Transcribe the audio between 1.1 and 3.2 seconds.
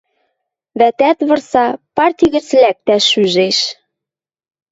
вырса, парти гӹц лӓктӓш